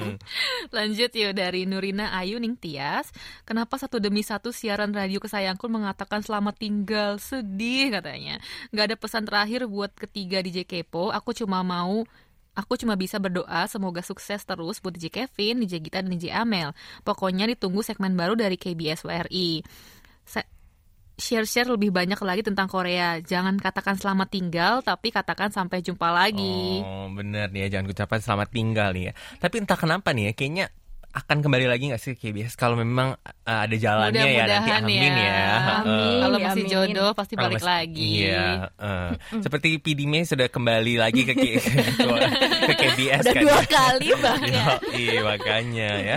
[0.76, 1.62] Lanjut yuk dari
[1.96, 3.08] Nurina Ayu Ning Tias.
[3.48, 8.36] Kenapa satu demi satu siaran radio kesayanganku mengatakan selamat tinggal sedih katanya.
[8.76, 11.08] Gak ada pesan terakhir buat ketiga DJ Kepo.
[11.08, 12.04] Aku cuma mau
[12.56, 16.72] Aku cuma bisa berdoa semoga sukses terus buat DJ Kevin, DJ Gita, dan DJ Amel.
[17.04, 19.60] Pokoknya ditunggu segmen baru dari KBS WRI.
[21.20, 23.20] Share-share lebih banyak lagi tentang Korea.
[23.20, 26.80] Jangan katakan selamat tinggal, tapi katakan sampai jumpa lagi.
[26.80, 29.12] Oh, bener nih ya jangan ucapan selamat tinggal nih ya.
[29.36, 30.66] Tapi entah kenapa nih ya kayaknya
[31.16, 35.00] akan kembali lagi gak sih ke KBS kalau memang uh, ada jalannya ya nanti amin
[35.00, 35.24] ya.
[35.24, 35.48] ya.
[35.80, 36.20] Amin.
[36.20, 36.72] Kalau ya, masih amin.
[36.76, 38.10] jodoh pasti Kalau balik mas- lagi.
[38.20, 39.10] Iya, eh.
[39.40, 41.56] seperti PD May sudah kembali lagi ke, K-
[42.62, 43.42] ke KBS Udah kan.
[43.42, 43.64] dua ya.
[43.64, 46.16] kali bahkan Iya makanya ya.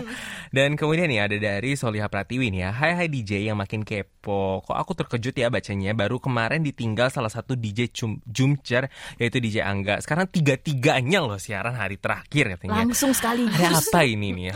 [0.50, 2.70] Dan kemudian nih ada dari Soliha Pratiwi nih ya.
[2.74, 4.66] Hai hai DJ yang makin kepo.
[4.66, 5.94] Kok aku terkejut ya bacanya.
[5.94, 8.90] Baru kemarin ditinggal salah satu DJ cum, Jumcer
[9.22, 10.02] yaitu DJ Angga.
[10.02, 12.82] Sekarang tiga-tiganya loh siaran hari terakhir katanya.
[12.82, 14.54] Langsung sekaligus Ada apa ini nih ya?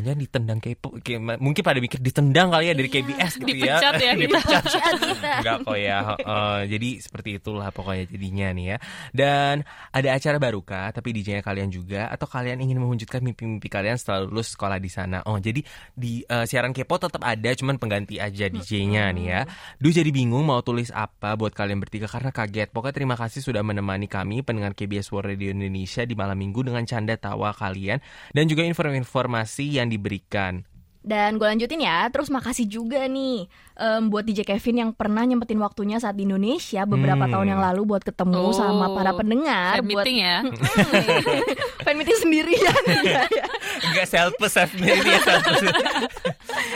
[0.00, 0.96] Jangan ditendang kepo.
[1.20, 3.76] Mungkin pada mikir ditendang kali ya dari KBS gitu ya.
[3.76, 4.24] Dipecat ya kita.
[4.40, 4.64] Dipecat.
[4.64, 5.32] Kita.
[5.44, 5.98] Enggak kok ya.
[6.16, 6.58] heeh.
[6.72, 8.76] jadi seperti itulah pokoknya jadinya nih ya.
[9.12, 9.54] Dan
[9.92, 10.88] ada acara baru kah?
[10.96, 15.25] Tapi DJ-nya kalian juga atau kalian ingin mewujudkan mimpi-mimpi kalian setelah lulus sekolah di sana?
[15.26, 19.40] Oh, jadi di eh, siaran kepo tetap ada cuman pengganti aja DJ-nya nih ya.
[19.76, 22.70] Duh jadi bingung mau tulis apa buat kalian bertiga karena kaget.
[22.70, 26.86] Pokoknya terima kasih sudah menemani kami pendengar KBS World Radio Indonesia di malam minggu dengan
[26.86, 27.98] canda tawa kalian
[28.30, 30.62] dan juga informasi yang diberikan.
[31.00, 35.54] Dan gue lanjutin ya, terus makasih juga nih em, buat DJ Kevin yang pernah nyempetin
[35.56, 37.32] waktunya saat di Indonesia beberapa Hmm.
[37.32, 40.42] tahun yang lalu buat ketemu Oh, sama para pendengar, Fan buat meeting ya.
[41.86, 43.46] fan meeting sendirian ya, ya.
[43.82, 45.62] Enggak selfless ini ya selfless.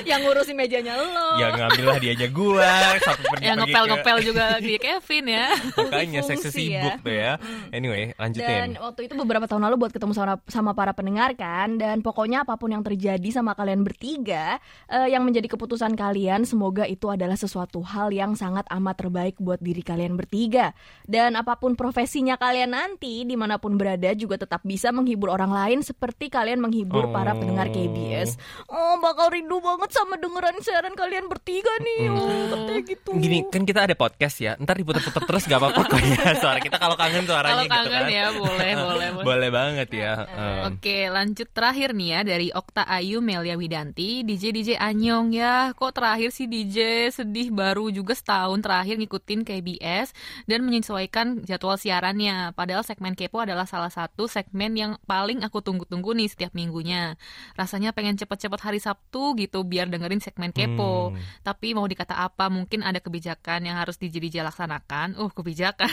[0.04, 1.38] yang ngurusin mejanya lo.
[1.38, 5.46] ya ngambil lah dia aja gua satu pergi Yang pergi ngepel-ngepel juga di Kevin ya.
[5.54, 7.04] ke makanya seksi Fungsi sibuk ya.
[7.04, 7.32] tuh ya
[7.70, 11.76] anyway lanjutin Dan waktu itu beberapa tahun lalu buat ketemu sama, sama para pendengar kan
[11.76, 14.58] Dan pokoknya apa pun yang terjadi sama kalian bertiga
[14.88, 19.60] eh, Yang menjadi keputusan kalian Semoga itu adalah sesuatu hal yang sangat amat terbaik buat
[19.60, 20.72] diri kalian bertiga
[21.04, 25.52] Dan apa pun profesinya kalian nanti Di mana pun berada juga tetap bisa menghibur orang
[25.52, 28.34] lain Seperti kalian menghibur para pendengar KBS
[28.66, 28.98] Oh.
[29.00, 33.10] Bakal rindu banget sama dengeran siaran kalian bertiga nih Oh katanya gitu.
[33.16, 34.52] Gini kan kita ada podcast ya.
[34.58, 36.22] Ntar diputer-puter terus gak apa-apa kok ya.
[36.42, 39.24] Suara kita kalau kangen suaranya Kalau gitu kangen kan ya boleh, boleh, boleh.
[39.24, 44.52] boleh banget ya Em, Oke, lanjut terakhir nih ya dari Okta Ayu Melia Widanti, DJ
[44.52, 45.72] DJ Anyong ya.
[45.72, 50.12] Kok terakhir sih DJ sedih baru juga setahun terakhir ngikutin KBS
[50.44, 52.52] dan menyesuaikan jadwal siarannya.
[52.52, 57.20] Padahal segmen Kepo adalah salah satu segmen yang paling aku tunggu-tunggu nih setiap minggunya.
[57.60, 61.12] Rasanya pengen cepet-cepet hari Sabtu gitu biar dengerin segmen Kepo.
[61.12, 61.20] Hmm.
[61.44, 65.20] Tapi mau dikata apa, mungkin ada kebijakan yang harus DJ laksanakan.
[65.20, 65.92] Uh, kebijakan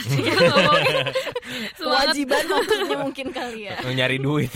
[1.78, 4.48] Kewajiban maksudnya mungkin kali ya nyari duit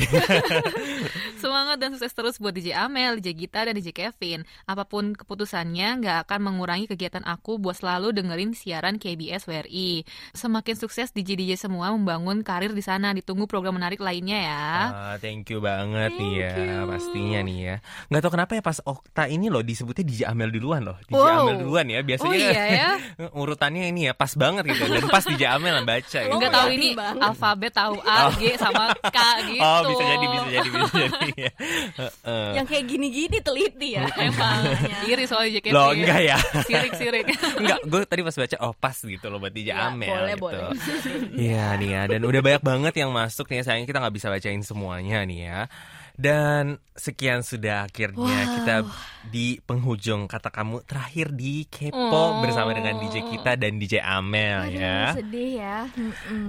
[1.42, 4.40] Semangat dan sukses terus buat DJ Amel, DJ Gita, dan DJ Kevin.
[4.62, 10.06] Apa pun keputusannya, nggak akan mengurangi kegiatan aku buat selalu dengerin siaran KBS WRI.
[10.30, 13.10] Semakin sukses DJ-DJ semua membangun karir di sana.
[13.10, 14.64] Ditunggu program menarik lainnya ya.
[14.86, 16.86] Ah, thank you banget nih ya Thank you.
[16.86, 20.82] pastinya nih ya nggak tahu kenapa ya pas Okta ini loh disebutnya DJ Amel duluan
[20.82, 21.38] loh DJ Wow.
[21.42, 22.88] Amel duluan ya biasanya Oh iya ya?
[23.42, 26.30] urutannya ini ya pas banget gitu dan pas DJ Amel yang baca gitu.
[26.30, 27.22] Nggak Oh, tahu ini banget.
[27.22, 29.62] alfabet tahu A, G sama K gitu.
[29.62, 31.31] Oh bisa jadi bisa jadi bisa jadi.
[32.52, 34.62] Yang kayak gini-gini teliti ya Emang
[35.04, 35.74] iri soal DJ Kevin.
[35.74, 37.26] Loh enggak ya Sirik-sirik.
[37.60, 40.42] Enggak, gue tadi pas baca oh pas gitu loh DJ Ya, Amel boleh, gitu.
[40.42, 40.62] boleh.
[41.48, 43.62] Iya nih ya, dan udah banyak banget yang masuk nih.
[43.62, 45.60] Sayangnya kita nggak bisa bacain semuanya nih ya.
[46.12, 48.76] Dan sekian sudah akhirnya kita
[49.26, 52.44] di penghujung kata kamu terakhir di Kepo Oh.
[52.44, 55.00] bersama dengan DJ kita dan DJ Amel Aduh, ya.
[55.16, 55.76] sedih ya.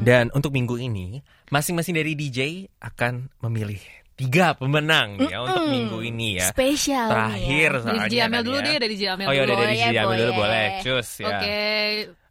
[0.04, 3.80] Dan untuk minggu ini masing-masing dari DJ akan memilih
[4.24, 6.48] tiga pemenang nih ya untuk minggu ini ya.
[6.48, 7.08] Spesial.
[7.08, 8.00] Terakhir nih ya.
[8.00, 8.64] Dari soalnya Amel kan dulu ya.
[8.64, 9.46] deh, dari DJ Amel Oh ya dulu.
[9.46, 10.68] udah dari Amel dulu boleh.
[10.80, 11.28] Cus ya.
[11.30, 11.62] Oke.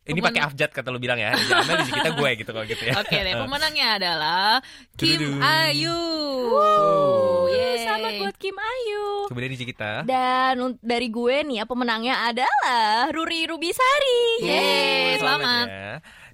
[0.03, 1.31] Ini pemen- pakai abjad kata lu bilang ya.
[1.31, 2.95] DJ Amel DJ kita gue gitu kalau gitu ya.
[2.97, 4.51] Oke deh, pemenangnya adalah
[4.93, 5.39] Kim Dududu.
[5.39, 5.99] Ayu.
[6.49, 7.47] Wow.
[7.49, 7.77] Yeay.
[7.83, 9.05] Selamat buat Kim Ayu.
[9.27, 9.91] Kemudian DJ kita.
[10.03, 14.23] Dan dari gue nih ya pemenangnya adalah Ruri Rubisari.
[14.41, 15.67] Yeay, selamat.
[15.67, 15.93] ya.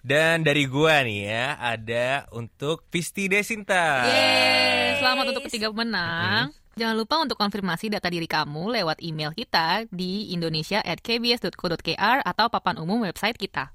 [0.08, 4.08] Dan dari gua nih ya ada untuk Pisti Desinta.
[4.08, 6.48] Yeay, selamat untuk ketiga pemenang.
[6.80, 13.04] Jangan lupa untuk konfirmasi data diri kamu lewat email kita di indonesia@kbs.co.kr atau papan umum
[13.04, 13.68] website kita.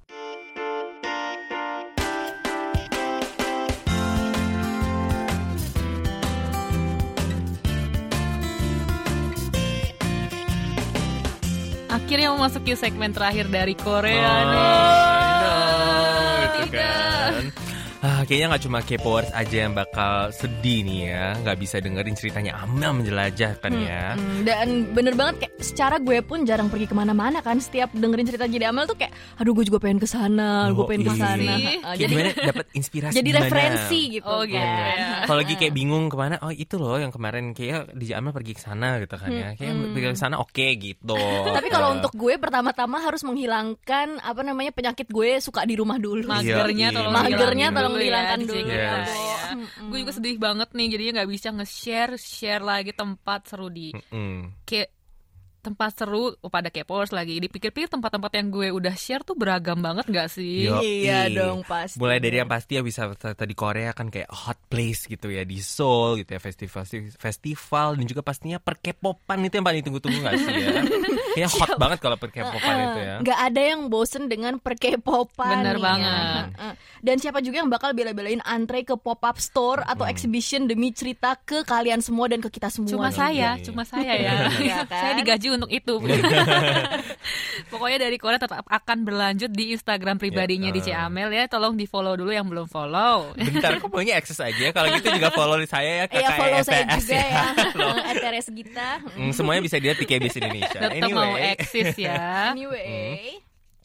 [11.93, 15.22] Akhirnya memasuki segmen terakhir dari Korea Oh, nih.
[18.23, 22.91] Kayaknya nggak cuma K-popers aja yang bakal sedih nih ya, nggak bisa dengerin ceritanya Amel
[22.95, 24.13] menjelajah kan ya.
[24.13, 28.25] Hmm, dan bener banget kayak secara gue pun jarang pergi ke mana-mana kan setiap dengerin
[28.25, 31.13] cerita Jadi Amel tuh kayak aduh gue juga pengen ke sana, gue Oh, pengen ke
[31.13, 31.21] iya.
[31.21, 31.53] sana.
[31.53, 31.63] Sih.
[31.63, 33.41] Heeh, Kayak jadi gimana dapat inspirasi jadi gimana?
[33.41, 34.27] referensi gitu.
[34.27, 34.95] Oh, gitu kan.
[34.95, 35.15] ya.
[35.23, 38.53] Kalau lagi kayak bingung ke mana, oh itu loh yang kemarin kayak DJ Amel pergi
[38.53, 39.49] ke sana gitu kan ya.
[39.53, 41.19] Kayak pergi ke sana oke gitu.
[41.45, 46.25] Tapi kalau untuk gue pertama-tama harus menghilangkan apa namanya penyakit gue suka di rumah dulu.
[46.25, 48.59] Magernya Iya, tolong Magernya hilangin tolong dulu ya, hilangkan DJ dulu.
[48.63, 49.09] kita Yes.
[49.09, 49.39] ya.
[49.83, 54.41] Gue juga sedih banget nih jadinya nggak bisa nge-share share lagi tempat seru di Mm.
[54.63, 54.89] kayak
[55.63, 60.03] tempat seru oh, pada K-popers lagi dipikir-pikir tempat-tempat yang gue udah share tuh beragam banget
[60.05, 60.67] nggak sih?
[60.67, 60.83] Yo.
[60.83, 61.95] Iya dong pasti.
[61.95, 65.47] Mulai dari yang pasti ya bisa ternyata di Korea kan kayak hot place gitu ya
[65.47, 66.83] di Seoul gitu ya festival
[67.15, 70.83] festival dan juga pastinya per K-popan itu yang paling ditunggu-tunggu gak sih ya?
[71.33, 73.15] Kayaknya hot banget kalau per K-popan itu ya.
[73.23, 76.45] Nggak ada yang bosen dengan perkepopan Bener nih banget.
[76.53, 76.71] ya.
[76.99, 81.63] Dan siapa juga yang bakal bela-belain antre ke pop-up store atau exhibition demi cerita ke
[81.63, 82.89] kalian semua dan ke kita semua.
[82.89, 83.17] Cuma nih.
[83.17, 83.65] saya, Iya.
[83.65, 84.33] cuma saya ya.
[84.63, 85.01] Iya kan?
[85.01, 85.93] Saya digaji untuk itu.
[87.71, 91.05] Pokoknya dari Korea tetap akan berlanjut di Instagram pribadinya Ya, DJ eh.
[91.05, 91.43] Amel ya.
[91.49, 93.33] Tolong di follow dulu yang belum follow.
[93.35, 94.73] Bentar, kok maunya akses aja?
[94.73, 97.43] Kalau gitu juga follow saya ya Iya kakak follow saya ETS juga ya,
[98.13, 98.89] ETRS kita.
[99.13, 100.79] Hmm, semuanya bisa dilihat di KBS Indonesia.
[100.89, 102.49] Tetap mau Anyway, eksis ya.
[102.55, 103.42] Anyway,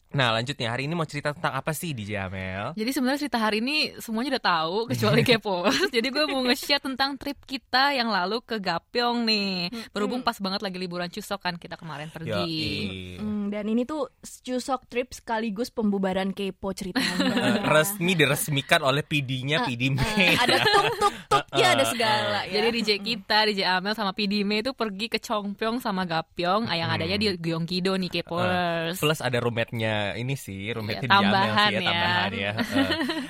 [0.09, 2.73] nah lanjutnya hari ini mau cerita tentang apa sih DJ Amel?
[2.73, 5.69] Jadi sebenarnya cerita hari ini semuanya udah tahu kecuali kepo.
[5.95, 9.69] Jadi gue mau nge-share tentang trip kita yang lalu ke Gapyeong nih.
[9.89, 12.33] Berhubung pas banget lagi liburan Chuseok kan kita kemarin pergi.
[12.33, 13.21] Yoi.
[13.21, 17.61] Hmm, dan ini tuh Chusok trip sekaligus pembubaran kepo Eh, ceritanya.
[17.73, 20.33] resmi diresmikan oleh PD-nya PD Eh, May.
[20.35, 22.57] ada tuk tuk tuknya ada segala ya.
[22.59, 26.89] Jadi DJ kita, DJ Amel sama PD May itu pergi ke Chongpyeong sama Gapyeong yang
[26.89, 28.97] adanya di Gyeonggi-do nih K-popers.
[28.97, 31.87] Plus ada roommate-nya ini sih, roommate-nya Ya, di tambahan sih ya, ya.
[31.89, 32.51] tambahan ya.
[32.59, 32.89] Heeh.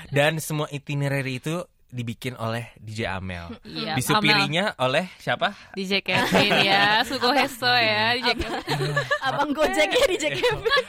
[0.10, 1.55] Dan semua itinerary itu
[1.89, 3.49] dibikin oleh DJ Amel.
[3.65, 5.58] Iya, Disupirinya oleh siapa?
[5.73, 8.93] DJ Kevin ya, Suko Heso ya, DJ Kevin.
[9.25, 10.86] Abang Gojeknya DJ Kevin.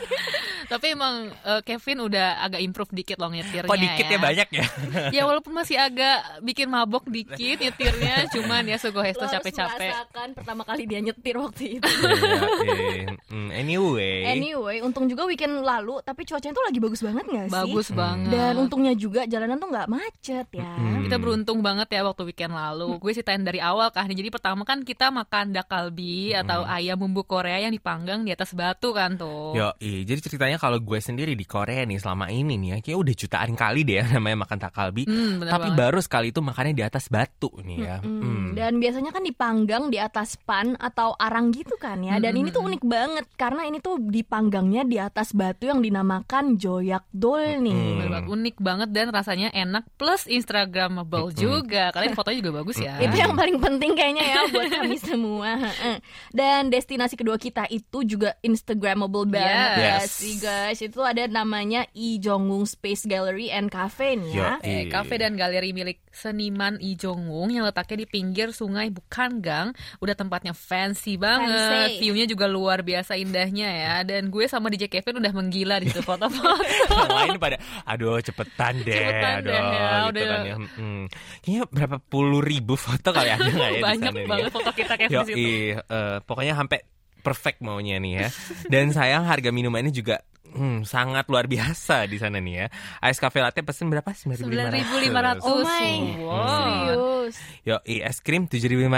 [0.70, 4.66] Tapi emang eh, Kevin udah agak improve dikit loh nyetirnya Kok dikit ya banyak ya?
[5.18, 10.62] ya walaupun masih agak bikin mabok dikit nyetirnya cuman ya Sugo Hesto capek-capek merasakan pertama
[10.62, 11.90] kali dia nyetir waktu itu.
[11.90, 13.18] Iya.
[13.26, 17.52] Hmm, Anyway, Anyway, untung juga weekend lalu, tapi cuacanya tuh lagi bagus banget gak sih?
[17.52, 20.70] bagus banget Dan untungnya juga jalanan tuh nggak macet ya.
[20.70, 21.02] Hmm.
[21.10, 24.86] kita beruntung banget ya waktu weekend lalu gue ceritain dari awal kan jadi pertama kan
[24.86, 29.74] kita makan dakalbi atau ayam bumbu Korea yang dipanggang di atas batu kan tuh Yo,
[29.80, 33.52] jadi ceritanya kalau gue sendiri di Korea nih selama ini nih ya, kayak udah jutaan
[33.54, 35.02] kali deh ya namanya makan takalbi.
[35.02, 35.80] Hmm, Tapi banget.
[35.80, 37.96] baru sekali itu makannya di atas batu nih ya.
[37.98, 38.52] Hmm, Hmm.
[38.52, 42.18] Dan biasanya kan dipanggang di atas pan atau arang gitu kan ya.
[42.18, 47.06] Dan ini tuh unik banget karena ini tuh dipanggangnya di atas batu yang dinamakan joyak
[47.08, 47.72] dol nih.
[47.96, 52.98] Bener banget, unik banget dan rasanya enak plus instagramable juga kalian fotonya juga bagus ya
[52.98, 55.50] Itu yang paling penting kayaknya ya buat kami semua.
[55.56, 55.96] Heeh.
[56.36, 59.78] Dan destinasi kedua kita itu juga Instagramable banget Yes.
[59.80, 60.78] ya sih guys.
[60.80, 64.52] Itu ada namanya Lee Jong-woong Space Gallery and Cafe nih ya.
[64.60, 69.70] Eh, kafe dan galeri milik seniman Lee Jong-woong yang letaknya di pinggir sungai Bukanggang.
[69.98, 71.54] Udah tempatnya fancy banget.
[71.54, 71.98] Fancy.
[72.00, 73.94] View-nya juga luar biasa indahnya ya.
[74.02, 76.58] Dan gue sama DJ Kevin udah menggila di situ foto-foto.
[76.90, 80.26] Yang lain pada aduh cepetan deh Cepetan aduh deh ya, gitu udah.
[80.26, 81.04] kan ya Hmm.
[81.40, 84.28] kayaknya berapa puluh ribu foto kali ada nggak ya di Banyak sana nih ya?
[84.28, 85.78] banget foto kita Kevin Yo, di situ.
[86.24, 86.78] pokoknya sampai
[87.20, 88.26] perfect maunya nih ya
[88.66, 92.66] dan sayang harga minuman ini juga hmm, sangat luar biasa di sana nih ya.
[93.04, 94.10] Ice cafe latte pesen berapa?
[94.10, 95.40] 9.500.
[95.40, 96.48] Oh my, Wow.
[96.56, 97.34] serius.
[97.62, 98.88] Yo, es krim 7.500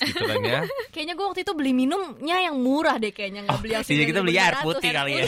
[0.00, 0.60] gitu kan ya.
[0.92, 4.20] Kayaknya gue waktu itu beli minumnya yang murah deh kayaknya nggak beli yang Iya, kita
[4.20, 5.24] beli air 9.500, putih kali ya.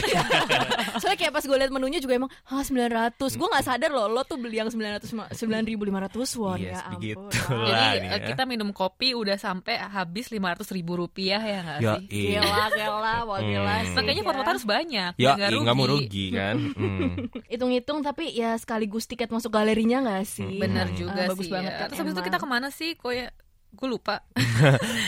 [0.99, 3.15] Soalnya kayak pas gue liat menunya juga emang ah 900.
[3.33, 5.79] Gue nggak sadar loh lo tuh beli yang 900 ma- 9.500
[6.35, 6.93] won Yes, ya ampun.
[6.93, 7.67] begitulah.
[7.69, 8.27] Jadi nih eh, ya.
[8.27, 12.03] kita minum kopi udah sampai habis 500 ribu rupiah ya nggak Yo, sih?
[12.09, 12.39] iya.
[12.39, 12.91] Gila, gila,
[13.23, 13.95] wah gila Hmm.
[13.95, 14.25] Makanya ya.
[14.25, 15.11] foto-foto harus banyak.
[15.15, 16.57] Ya, biar iya, nggak mau rugi kan.
[16.71, 17.09] Hmm.
[17.51, 20.55] Hitung-hitung tapi ya sekaligus tiket masuk galerinya nggak sih?
[20.55, 21.51] Bener juga Ah, bagus sih.
[21.51, 21.77] banget ya.
[21.77, 22.95] kan Terus habis itu kita ke mana sih?
[22.95, 23.27] Kok ya
[23.73, 24.21] gue lupa.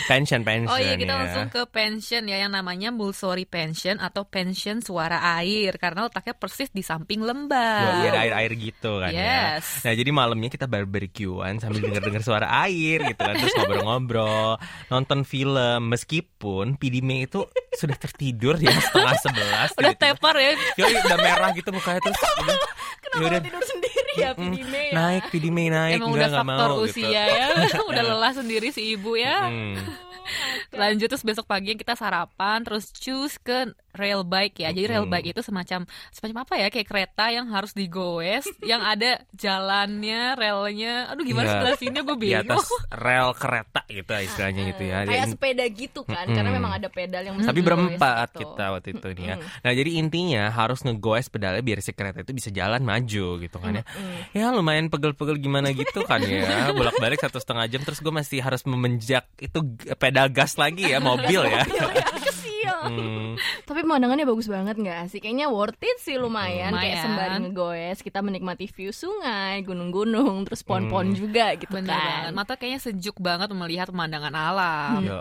[0.10, 0.73] pension pension.
[0.73, 1.19] Oh iya kita ya.
[1.21, 6.73] langsung ke pension ya yang namanya Mulsori Pension atau pension suara air karena letaknya persis
[6.73, 8.01] di samping lembah.
[8.01, 9.62] iya, ada air-air gitu kan ya.
[9.62, 9.86] Yes.
[9.86, 14.58] Nah jadi malamnya kita barbekyuan sambil denger-denger suara air gitu kan Terus ngobrol-ngobrol
[14.89, 20.51] Nonton film Meskipun May itu sudah tertidur ya setengah sebelas Udah tepar ya.
[20.80, 22.58] Yoi, udah merah gitu mukanya terus udah,
[23.06, 24.94] Kenapa yaudah, lo tidur sendiri ya mm, Pidime ya?
[24.98, 27.38] Naik May naik Emang Enggak udah faktor mau usia gitu.
[27.38, 27.48] ya.
[27.94, 29.38] udah lelah sendiri si ibu ya.
[29.46, 29.76] Hmm.
[30.74, 34.70] Lanjut terus besok pagi kita sarapan terus choose ke rail bike ya.
[34.70, 36.68] Jadi rail bike itu semacam semacam apa ya?
[36.68, 41.10] Kayak kereta yang harus digoes, yang ada jalannya, relnya.
[41.10, 41.52] Aduh gimana Iya.
[41.52, 42.42] sih jelasinnya gue Di bingung.
[42.52, 46.36] atas rel kereta gitu istilahnya gitu ya Kayak sepeda gitu kan, Mm-mm.
[46.36, 48.40] karena memang ada pedal yang Tapi berempat gitu.
[48.52, 49.36] kita waktu itu nih ya.
[49.38, 53.72] Nah jadi intinya harus ngegoes pedalnya biar si kereta itu bisa jalan maju gitu kan
[53.74, 53.84] ya.
[54.32, 56.44] Ya lumayan pegel-pegel gimana gitu kan ya.
[56.78, 59.60] Bolak-balik satu setengah jam terus gue masih harus memenjak itu
[59.96, 61.64] pedal gas lagi ya mobil ya.
[62.65, 62.82] Ya, kesial.
[62.89, 65.19] Hmm, Tapi pemandangannya bagus banget nggak sih?
[65.19, 66.73] Kayaknya worth it sih lumayan.
[66.73, 67.04] Kayak Lumayan.
[67.04, 72.01] sembari ngegoes, kita menikmati view sungai, gunung-gunung, terus pohon-pohon juga gitu Bener kan.
[72.25, 72.32] banget.
[72.34, 74.99] Mata kayaknya sejuk banget melihat pemandangan alam.
[75.01, 75.17] yo,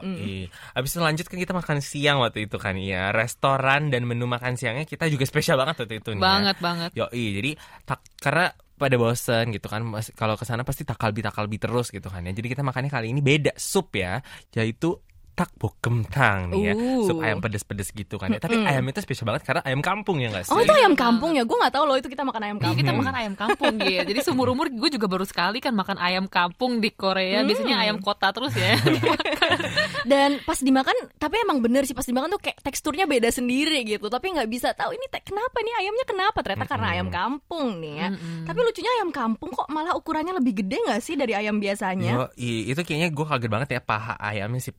[0.72, 3.12] Abis itu lanjut kan kita makan siang waktu itu kan ya.
[3.12, 6.20] Restoran dan menu makan siangnya kita juga spesial banget waktu itu nih.
[6.20, 6.24] ya.
[6.24, 6.90] Banget banget.
[6.96, 7.54] Yo, jadi
[7.84, 9.86] tak karena pada bosen gitu kan
[10.18, 13.22] kalau ke sana pasti takalbi takalbi terus gitu kan ya jadi kita makannya kali ini
[13.22, 14.18] beda sup ya
[14.50, 14.98] yaitu
[15.34, 17.04] tak kentang nih ya Uh.
[17.04, 20.30] sup ayam pedes-pedes gitu kan ya tapi ayam itu spesial banget karena ayam kampung ya
[20.30, 21.42] nggak sih Oh itu ayam kampung ya?
[21.42, 22.78] Gue nggak tahu loh itu kita makan ayam Iya, kampung.
[22.78, 24.02] kita makan ayam kampung gitu.
[24.04, 27.42] Jadi seumur umur gue juga baru sekali kan makan ayam kampung di Korea.
[27.42, 28.78] Biasanya ayam kota terus ya.
[30.04, 34.06] Dan pas dimakan, tapi emang bener sih pas dimakan tuh kayak teksturnya beda sendiri gitu.
[34.06, 36.38] Tapi nggak bisa tahu ini te- kenapa nih ayamnya kenapa?
[36.40, 38.08] Ternyata karena ayam kampung nih ya.
[38.44, 42.12] Tapi lucunya ayam kampung kok malah ukurannya lebih gede nggak sih dari ayam biasanya?
[42.12, 44.70] Yo, i- itu kayaknya gue kaget banget ya paha ayamnya si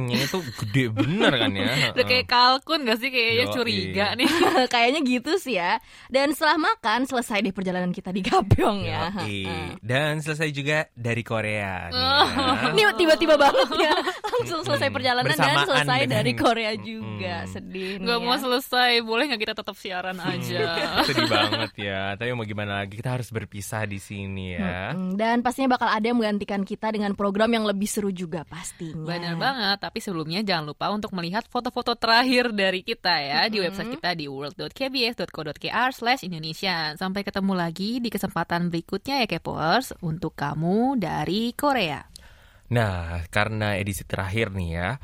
[0.00, 3.52] pentungannya itu gede bener kan ya Udah kayak kalkun gak sih kayaknya Yoi.
[3.52, 4.28] curiga nih.
[4.66, 5.78] Kayaknya gitu sih ya.
[6.06, 9.10] Dan setelah makan selesai deh perjalanan kita di Gapyong ya.
[9.18, 9.78] Yoi.
[9.80, 12.26] dan selesai juga dari Korea nih Oh.
[12.26, 12.70] ya.
[12.70, 17.06] Ini tiba-tiba banget ya Langsung selesai perjalanan dan Bersamaan selesai dengan- dari Korea juga
[17.38, 17.48] Mm.
[17.48, 18.24] Sedih nih Gak ya.
[18.24, 20.60] mau selesai, boleh nggak kita tetap siaran aja?
[21.08, 22.14] Sedih banget ya.
[22.14, 24.94] Tapi mau gimana lagi kita harus berpisah di sini ya.
[25.12, 29.34] Dan pastinya bakal ada yang menggantikan kita dengan program yang lebih seru juga pastinya Bener
[29.34, 34.12] banget, tapi sebelumnya jangan lupa untuk melihat foto-foto terakhir dari kita ya di website kita
[34.12, 36.92] di world.kbs.co.kr slash Indonesia.
[36.92, 42.04] Sampai ketemu lagi di kesempatan berikutnya ya Kepers untuk kamu dari Korea.
[42.68, 45.00] Nah, karena edisi terakhir nih ya,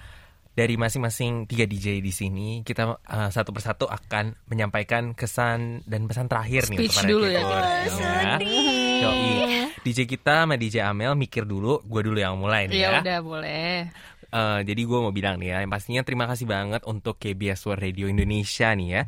[0.55, 6.31] dari masing-masing tiga DJ di sini kita uh, satu persatu akan menyampaikan kesan dan pesan
[6.31, 8.37] terakhir nih Speech untuk para dulu ya, K-popers, kita.
[9.03, 9.33] Yoi.
[9.85, 13.01] DJ kita sama DJ Amel mikir dulu, gue dulu yang mulai nih Ya ya.
[13.03, 13.91] udah boleh.
[14.35, 17.87] Eh, jadi gue mau bilang nih ya, yang pastinya terima kasih banget untuk KBS World
[17.87, 19.03] Radio Indonesia nih ya.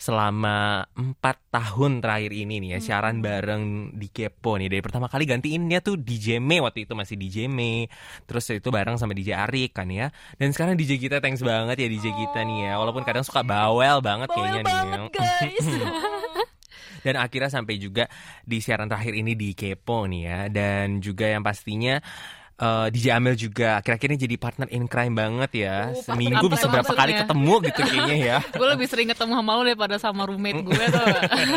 [0.00, 4.72] Selama empat tahun terakhir ini nih ya, siaran bareng di Kepo nih.
[4.72, 7.86] Dari pertama kali gantiinnya tuh DJ May, waktu itu masih DJ May.
[8.24, 10.08] Terus itu bareng sama DJ Arik kan ya.
[10.40, 12.80] Dan sekarang DJ kita thanks banget ya DJ kita nih ya.
[12.80, 15.20] Walaupun kadang suka bawel banget Bawel kayaknya banget nih ya.
[15.20, 15.66] guys
[17.06, 18.08] Dan akhirnya sampai juga
[18.42, 20.38] di siaran terakhir ini di Kepo nih ya.
[20.48, 22.00] Dan juga yang pastinya
[22.62, 25.76] eh, DJ Amel juga akhir-akhirnya jadi partner in crime banget ya.
[25.90, 27.26] Oh, Seminggu in bisa berapa kali maksudnya?
[27.26, 28.36] ketemu gitu kayaknya ya.
[28.60, 31.06] Gue lebih sering ketemu sama lu daripada sama roommate gue tuh.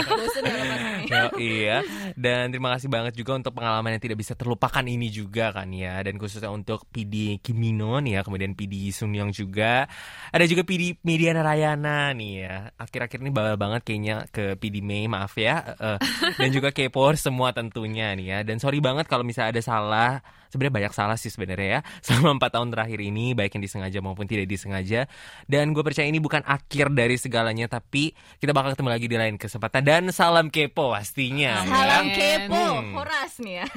[0.10, 0.76] Bosen ya lo.
[1.06, 1.78] Ya, iya.
[2.18, 6.02] Dan terima kasih banget juga untuk pengalaman yang tidak bisa terlupakan ini juga kan ya.
[6.02, 9.86] Dan khususnya untuk PD Kimino nih ya, kemudian PD Sun Young juga.
[10.34, 12.56] Ada juga PD Mediana Rayana nih ya.
[12.82, 15.62] Akhir-akhir ini bawel banget kayaknya ke PD May, maaf ya.
[15.78, 15.98] Eh,
[16.41, 18.39] dan juga K-Power semua tentunya nih ya.
[18.41, 20.12] Dan sorry banget kalau misalnya ada salah.
[20.46, 21.80] Sebenarnya banyak salah sih sebenarnya ya.
[22.06, 25.04] Selama empat tahun terakhir ini, baik yang disengaja maupun tidak disengaja.
[25.44, 29.36] Dan gue percaya ini bukan akhir dari segalanya, tapi kita bakal ketemu lagi di lain
[29.36, 29.84] kesempatan.
[29.84, 31.51] Dan salam kepo pastinya.
[31.60, 31.67] ya.
[31.67, 32.15] Salam Amin.
[32.15, 32.93] kepo Hmm.
[32.95, 33.65] Horas nih ya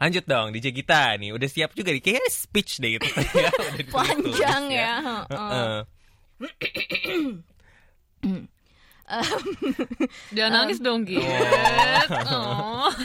[0.00, 3.04] Lanjut dong, DJ kita nih udah siap juga nih kayak speech deh gitu
[3.36, 3.52] ya.
[3.92, 5.28] Panjang ya, heeh.
[5.36, 5.76] Heeh.
[10.36, 11.22] Jangan nangis dong, Git.
[12.30, 12.88] Oh.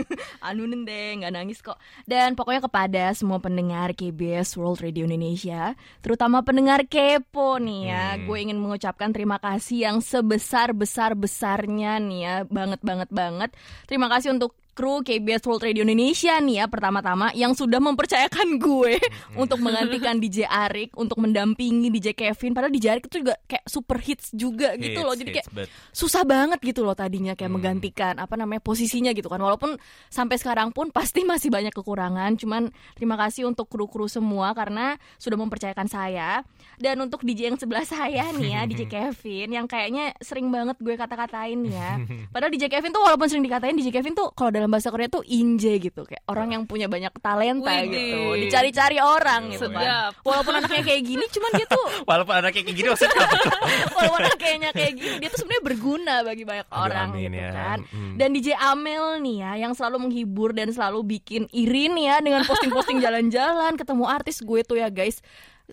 [0.48, 6.42] anu nende nggak nangis kok dan pokoknya kepada semua pendengar KBS World Radio Indonesia terutama
[6.42, 8.28] pendengar kepo nih ya Hmm.
[8.28, 13.50] gue ingin mengucapkan terima kasih yang sebesar besar besarnya nih ya banget banget banget
[13.86, 18.96] terima kasih untuk kru KBS World Radio Indonesia nih ya pertama-tama yang sudah mempercayakan gue
[19.34, 22.52] untuk menggantikan DJ Arik untuk mendampingi DJ Kevin.
[22.52, 25.54] Padahal DJ Arik itu juga kayak super hits juga gitu Hits, loh jadi kayak hits,
[25.54, 27.60] but- susah banget gitu loh tadinya kayak Hmm.
[27.60, 29.36] menggantikan apa namanya posisinya gitu kan.
[29.38, 29.76] Walaupun
[30.08, 32.32] sampai sekarang pun pasti masih banyak kekurangan.
[32.36, 36.40] Cuman terima kasih untuk kru-kru semua karena sudah mempercayakan saya.
[36.76, 40.96] Dan untuk DJ yang sebelah saya nih ya DJ Kevin yang kayaknya sering banget gue
[40.96, 42.00] kata-katain ya.
[42.32, 45.20] Padahal DJ Kevin tuh walaupun sering dikatain DJ Kevin tuh kalau dalam bahasa Korea tuh
[45.24, 47.90] inje gitu kayak orang yang punya banyak talenta Widih.
[47.90, 50.12] gitu dicari-cari orang gitu kan Sedap.
[50.22, 53.52] walaupun anaknya kayak gini cuman dia tuh Walaupun anaknya kayak gini maksudnya apa tuh?
[53.96, 57.50] walaupun kayaknya kayak gini dia tuh sebenarnya berguna bagi banyak Aduh, orang amin gitu ya.
[57.50, 58.14] kan Mm.
[58.14, 63.02] dan DJ Amel nih ya yang selalu menghibur dan selalu bikin irin ya dengan posting-posting
[63.04, 65.18] jalan-jalan ketemu artis gue tuh ya guys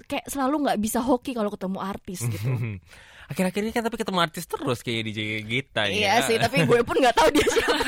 [0.05, 2.49] kayak selalu nggak bisa hoki kalau ketemu artis gitu
[3.29, 5.93] Akhir-akhir ini kan tapi ketemu artis terus kayak DJ Gita ya.
[5.93, 7.85] iya sih tapi gue pun nggak tahu dia siapa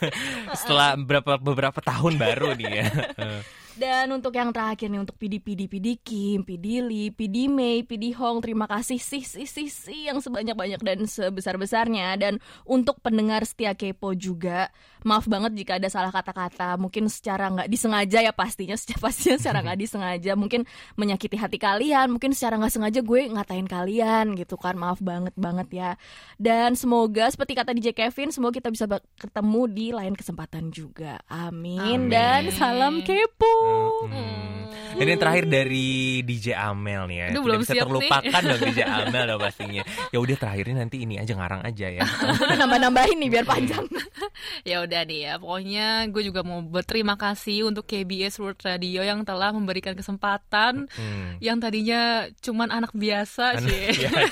[0.58, 2.86] Setelah beberapa beberapa tahun baru nih ya.
[3.72, 8.12] Dan untuk yang terakhir nih untuk PD PD PD Kim, PD Lee, PD Mei, PD
[8.12, 12.20] Hong, terima kasih sih sih sih sih yang sebanyak-banyak dan sebesar-besarnya.
[12.20, 12.36] Dan
[12.68, 14.68] untuk pendengar setia Kepo juga
[15.08, 16.76] maaf banget jika ada salah kata-kata.
[16.76, 20.32] Mungkin secara nggak disengaja ya pastinya secara pastinya secara nggak disengaja.
[20.36, 20.68] Mungkin
[21.00, 24.76] menyakiti hati kalian mungkin secara nggak sengaja gue ngatain kalian gitu kan.
[24.76, 25.90] Maaf banget banget ya.
[26.36, 28.84] Dan semoga seperti kata DJ Kevin semoga kita bisa
[29.16, 31.16] ketemu di lain kesempatan juga.
[31.32, 32.12] Amin, Amin.
[32.12, 33.61] dan salam kepo
[34.04, 34.50] Hmm.
[34.92, 35.88] Dan yang terakhir dari
[36.20, 37.26] DJ Amel nih ya.
[37.32, 37.90] Aduh, belum bisa siap nih.
[37.90, 39.82] terlupakan dong DJ Amel dong pastinya.
[40.12, 42.02] Ya udah terakhirnya nanti ini aja ngarang aja ya.
[42.44, 43.82] udah nambah-nambahin nih biar panjang
[44.70, 49.22] Ya udah nih ya, pokoknya gue juga mau berterima kasih untuk KBS World Radio yang
[49.22, 51.38] telah memberikan kesempatan Hmm.
[51.38, 52.02] yang tadinya
[52.38, 53.86] cuman anak biasa Anak sih.
[53.96, 54.28] biasa.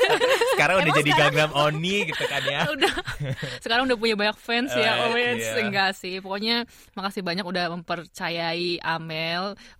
[0.52, 2.60] Sekarang udah jadi Gangnam Oni gitu kan ya.
[2.68, 2.94] udah
[3.58, 5.62] sekarang udah punya banyak fans ya Eh, oh yes iya.
[5.62, 9.19] enggak sih pokoknya makasih banyak udah mempercayai Amel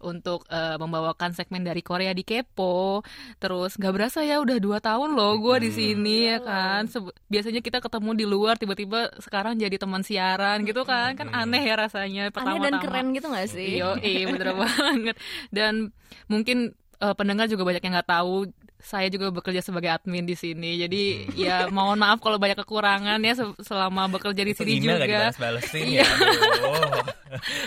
[0.01, 3.03] untuk eh, membawakan segmen dari Korea di Kepo
[3.37, 6.87] terus nggak berasa ya udah dua tahun loh gue di sini ya kan.
[6.87, 11.15] Seb- biasanya kita ketemu di luar tiba-tiba sekarang jadi teman siaran gitu kan.
[11.15, 12.65] Kan aneh ya rasanya aneh pertama-tama.
[12.67, 13.81] dan keren gitu gak sih?
[13.81, 15.17] Iya, iya bener banget.
[15.49, 15.93] Dan
[16.27, 18.35] mungkin eh, pendengar juga banyak yang nggak tahu
[18.81, 20.81] saya juga bekerja sebagai admin di sini.
[20.81, 21.03] Jadi
[21.37, 25.21] ya mohon maaf kalau banyak kekurangan ya se- selama bekerja di Itu sini gak juga.
[25.77, 26.03] Iya.
[26.03, 26.07] ya.
[26.09, 27.01] Aduh.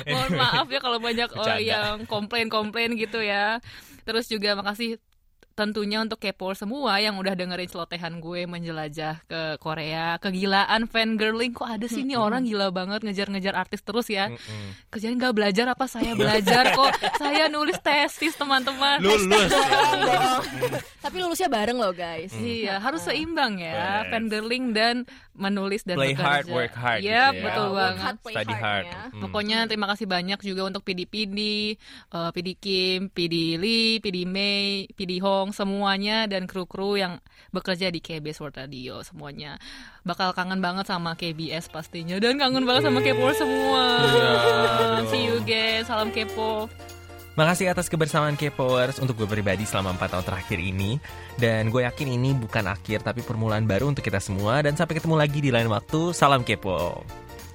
[0.09, 3.61] Mohon maaf ya kalau banyak oh, yang komplain-komplain gitu ya.
[4.03, 4.99] Terus juga makasih
[5.53, 10.17] tentunya untuk Kepo semua yang udah dengerin celotehan gue menjelajah ke Korea.
[10.17, 14.33] Kegilaan fangirling kok ada sih nih orang gila banget ngejar-ngejar artis terus ya.
[14.89, 16.89] Kerjaan nggak belajar apa saya belajar kok
[17.21, 19.49] saya nulis tesis teman-teman Lulus.
[19.49, 20.41] ya.
[20.99, 24.09] tapi lulusnya bareng loh guys iya harus seimbang ya Yes.
[24.09, 24.95] fangirling dan
[25.33, 27.43] menulis dan Play bekerja hard, work hard Yep, gitu ya.
[27.43, 28.85] betul banget hard, play Study hard hard.
[28.85, 29.01] ya.
[29.03, 29.21] Mm.
[29.21, 31.39] Pokoknya terima kasih banyak juga untuk PD PD,
[32.07, 37.19] eh, PD Kim, PD Lee, PD Mei, PD Hong semuanya dan kru-kru yang
[37.51, 39.59] bekerja di KBS World Radio semuanya
[40.07, 44.07] bakal kangen banget sama KBS pastinya dan kangen banget sama Kepo semua.
[44.07, 45.03] Iya.
[45.11, 46.71] See you guys, salam Kepo.
[47.35, 50.95] Makasih atas kebersamaan K-Powers untuk gue pribadi selama 4 tahun terakhir ini.
[51.35, 54.63] Dan gue yakin ini bukan akhir tapi permulaan baru untuk kita semua.
[54.63, 56.15] Dan sampai ketemu lagi di lain waktu.
[56.15, 57.03] Salam Kepo.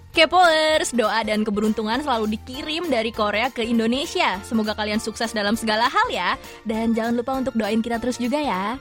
[0.08, 4.40] Kepoers, doa dan keberuntungan selalu dikirim dari Korea ke Indonesia.
[4.40, 6.34] Semoga kalian sukses dalam segala hal ya.
[6.64, 8.80] Dan jangan lupa untuk doain kita terus juga ya.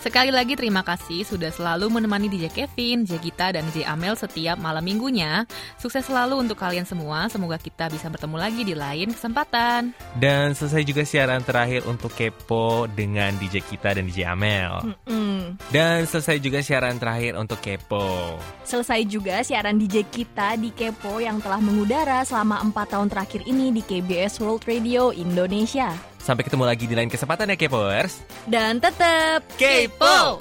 [0.00, 4.56] Sekali lagi terima kasih sudah selalu menemani DJ Kevin, DJ Gita, dan DJ Amel setiap
[4.58, 5.44] malam minggunya.
[5.76, 7.28] Sukses selalu untuk kalian semua.
[7.28, 9.92] Semoga kita bisa bertemu lagi di lain kesempatan.
[10.16, 14.96] Dan selesai juga siaran terakhir untuk Kepo dengan DJ kita dan DJ Amel.
[15.06, 15.60] Mm.
[15.70, 18.38] Dan selesai juga siaran terakhir untuk Kepo.
[18.64, 23.74] Selesai juga siaran DJ kita di Kepo yang telah mengudara selama 4 tahun terakhir ini
[23.74, 26.13] di KBS World Radio Indonesia.
[26.24, 28.24] Sampai ketemu lagi di lain kesempatan ya Kepoers.
[28.48, 30.40] Dan tetap Kepo!